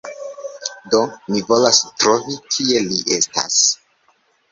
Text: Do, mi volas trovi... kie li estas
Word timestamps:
Do, 0.93 1.01
mi 1.33 1.43
volas 1.49 1.81
trovi... 2.03 2.39
kie 2.55 2.81
li 2.87 2.99
estas 3.19 3.59